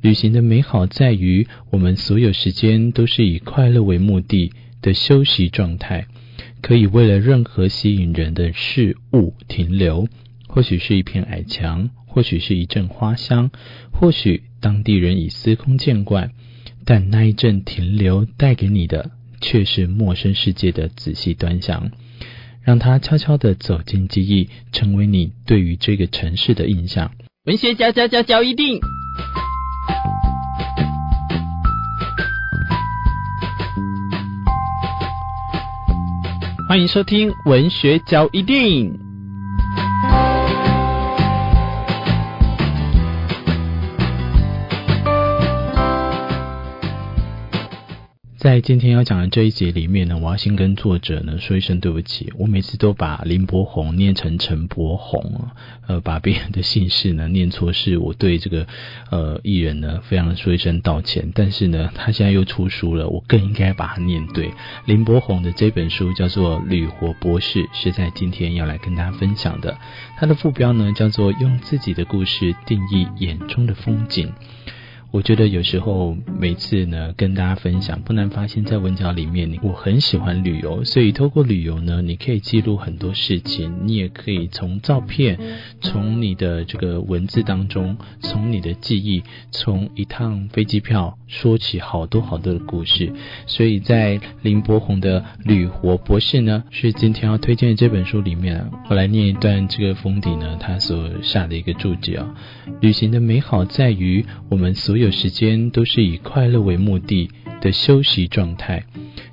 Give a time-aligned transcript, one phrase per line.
[0.00, 6.06] 旅行的美好在于，我们所有时间都是以快乐为目的的休息状态，
[6.62, 10.08] 可以为了任何吸引人的事物停留。
[10.48, 13.50] 或许是一片矮墙，或许是一阵花香，
[13.92, 16.32] 或许当地人已司空见惯，
[16.84, 19.10] 但那一阵停留带给你的，
[19.40, 21.90] 却是陌生世界的仔细端详。
[22.62, 27.12] 让它悄悄地走进记忆，成为你对于这个城市的印象。
[27.44, 28.80] 文学家家家一定，
[36.70, 39.09] 欢迎收听文学交易电影。
[48.40, 52.32] 在今天要讲的这一节里面呢，我要先跟作者呢说一声对不起。
[52.38, 55.50] 我每次都把林伯宏念成陈伯宏，
[55.86, 58.66] 呃，把别人的姓氏呢念错，是我对这个
[59.10, 61.32] 呃艺人呢非常的说一声道歉。
[61.34, 64.50] 但是呢，他现在又出书了，我更应该把它念对。
[64.86, 69.76] 林伯宏的这本书叫做《旅活博士》，是在今天要来跟大家分享的。
[70.16, 74.32] 他的副标呢叫做“用自己的故事定义眼中的风景”。
[75.12, 85.36] 我觉得有时候每次呢跟大家分享，不难发现，在文角里面，我很喜欢旅游，所以透过旅游呢，你可以记录很多事情，你也可以从照片、
[85.80, 93.12] 从你的这个文字当中，从你的记忆，从一趟飞机票说起好多好多的故事。
[93.46, 102.32] 所以在林柏宏的《旅活博士》呢，是今天要推荐的这本书里面，我来念一段这个封底呢，他所下的一个注解啊，
[102.80, 107.30] 旅行的美好在于我们所有时间都是以快乐为目的
[107.62, 108.84] 的休息状态，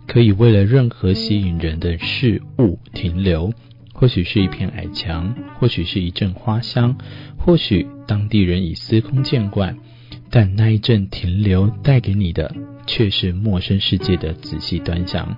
[0.07, 3.53] 可以为了任何吸引人的事物停留。
[3.93, 6.97] 或许是一片矮墙，或许是一阵花香，
[7.37, 9.77] 或许当地人已司空见惯，
[10.29, 15.35] 但那一阵停留带给你的，却是陌生世界的仔细端详。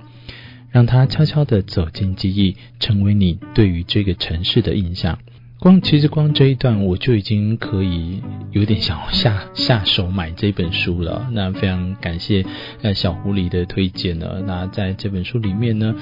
[0.71, 5.17] 让它悄悄地走进记忆，成为你对于这个城市的印象。
[5.59, 8.21] 光其实光这一段我就已经可以
[8.51, 11.27] 有点想下下手买这本书了。
[11.33, 12.45] 那非常感谢
[12.81, 14.41] 呃小狐狸的推荐呢。
[14.47, 15.93] 那在这本书里面呢，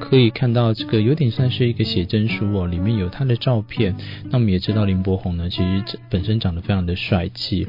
[0.00, 3.94] 可以看到这个有点算是一个写真书哦，里面有他的照片。
[4.30, 7.68] 那我们也知道林柏宏呢，其实本身长得非常的帅气，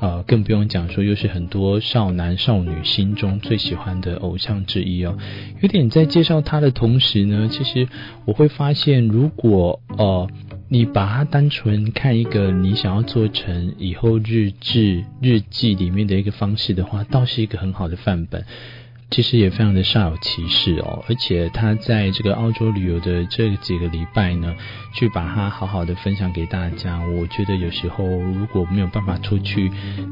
[0.00, 5.16] 呃，更不用讲说又是很多少男少女心中最喜欢的偶像之一哦。
[5.62, 7.88] 有点在介绍他的同时呢，其实
[8.26, 10.28] 我会发现，如果呃。
[10.74, 18.44] 你把它单纯看一个你想要做成以后日志、日记里面的一个方式的话，倒是一个很好的范本。
[19.08, 24.52] 其实也非常的煞有其事哦，而且他在这个澳洲旅游的这几个礼拜呢，
[24.92, 27.00] 去把它好好的分享给大家。
[27.06, 29.70] 我觉得有时候如果没有办法出去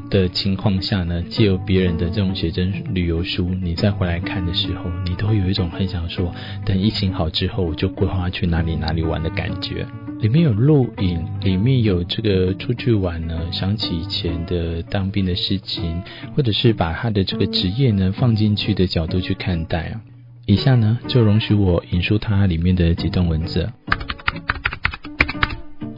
[0.09, 9.85] 的情况下呢，借由别人的这种写真旅游书，你再回来看的时候，你都会有一种很想说，等疫情好之后，我就规划去哪里哪里玩的感觉。
[10.23, 16.01] 里面有录影，里面有这个出去玩呢，想起以前的当兵的事情，
[16.33, 20.01] 或者是把他的这个职业呢放进去的角度去看待啊。
[20.45, 23.69] 以下呢，就容许我引述它里面的几段文字。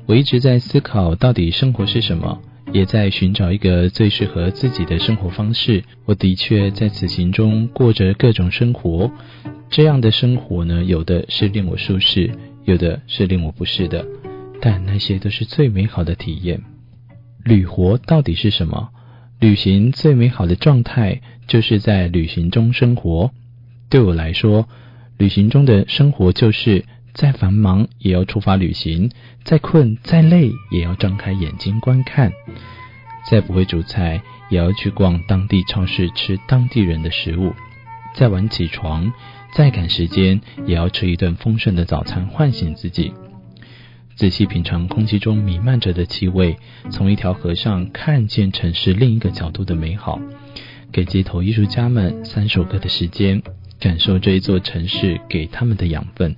[0.07, 2.41] 我一直在思考，到底生活是什么，
[2.73, 5.83] 也在寻找一个最适合自己的生活方式。
[6.05, 9.11] 我的确在此行中过着各种生活，
[9.69, 12.31] 这样的生活呢，有的是令我舒适。
[12.65, 14.05] 有的是令我不适的，
[14.59, 16.61] 但那些都是最美好的体验。
[17.43, 18.89] 旅活到底是什么？
[19.39, 23.31] 旅行最美好的状态就是在旅行中生活。
[23.89, 24.67] 对我来说，
[25.17, 29.11] 旅行中的生活就是再繁忙也要出发旅行，
[29.43, 32.31] 再困再累也要张开眼睛观看，
[33.29, 37.53] 再不会煮菜也要去逛当地超市吃当地人的食物，
[38.15, 39.13] 再晚起床。
[39.55, 43.13] 再赶时间，也要吃一顿丰盛的早餐唤醒自己。
[44.13, 46.57] 仔细品尝空气中弥漫着的气味，
[46.89, 50.19] 从一条河上看见城市另一个角度的美好。
[50.91, 53.41] 给街头艺术家们三首歌的时间，
[53.79, 56.35] 感受这一座城市给他们的养分。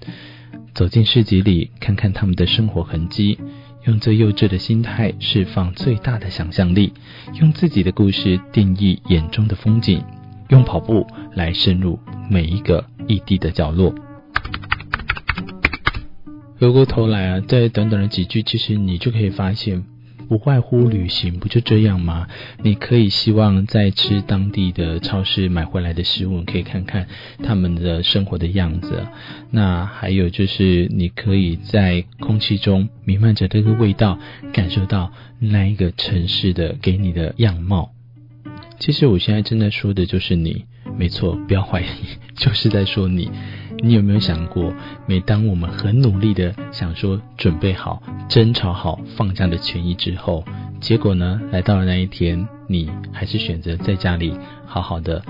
[0.75, 3.39] 走进市集里，看看他们的生活痕迹，
[3.85, 6.93] 用最幼稚的心态释放最大的想象力，
[7.41, 10.03] 用自己的故事定义眼中的风景。
[10.49, 11.99] 用跑步来深入
[12.29, 13.95] 每一个异地的角落。
[16.59, 19.85] 回过头来啊，在短短的几句，其实你就可以发现，
[20.27, 22.27] 不外乎旅行不就这样吗？
[22.63, 27.07] 你可以希望在吃当地的超市买回来的食物，可以看看
[27.43, 29.05] 他们的生活的样子。
[29.51, 34.17] 那还有就是，你可以在空气中弥漫着这个味道，
[34.51, 37.91] 感受到那一个城市的给你的样貌。
[38.79, 40.65] 其实我现在正在说的就是你，
[40.97, 41.85] 没错，不要怀疑，
[42.35, 43.31] 就是在说你。
[43.83, 44.73] 你有没有想过，
[45.05, 50.43] 每当我们很努力的想说准备好、争吵好放下的权益之后，
[50.81, 54.33] 结果呢，来到了那一天，你还是选择在家里
[54.65, 55.23] 好好的。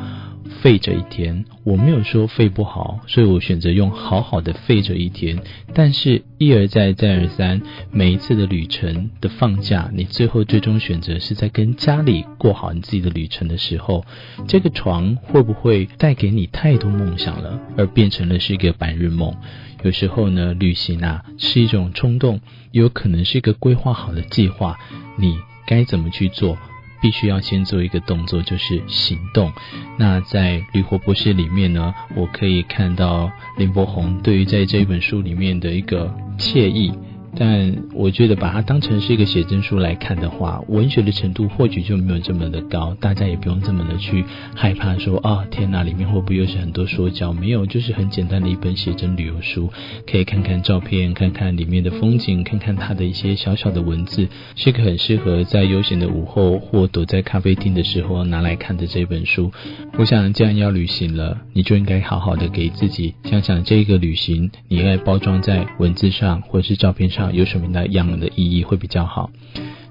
[0.61, 5.37] 废着一天，我没有说废不好，所以我选择用好好的废着一天。
[5.73, 7.61] 但是，一而再，再而三，
[7.91, 14.05] 每一次的旅程的放假，你最后最终选择是在跟家里过好你自己的旅程的时候，
[14.47, 19.35] 这个床会不会带给你太多梦想了，而变成了是一个白日梦？
[19.83, 22.39] 有时候呢，旅行啊是一种冲动，
[22.71, 24.77] 有可能是一个规划好的计划，
[25.17, 25.37] 你
[25.67, 26.57] 该怎么去做？
[27.01, 29.51] 必须要先做一个动作，就是行动。
[29.97, 36.91] 那在《绿活博士》里面呢，我可以看到林伯宏对于在这一本书里面的一个惬意。
[37.39, 44.25] 但我觉得把它当成是一个写真书来看的话，文学的程度或许就没有这么的高，大家也不用这么的去
[44.55, 47.31] 害怕说啊，天哪，里面会不会又是很多说教？
[47.31, 49.69] 没有，就是很简单的一本写真旅游书，
[50.09, 59.51] 可以看看照片，看看里面的风景，看看它的一些小小的文字，是个很适合在悠闲的午后或躲在咖啡厅的时候拿来看的这本书。
[59.99, 67.26] 我想，既然要旅行了，你就应该好好的给自己想想这个旅行，你应该包装在文字上或是照片上。
[67.31, 69.29] 有什么样的意义会比较好？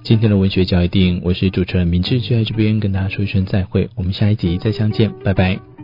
[0.03, 5.76] 今天的文学教育电影，我是主持人明智，就在这边跟大家说一声再会，我们下一集再相见，拜拜。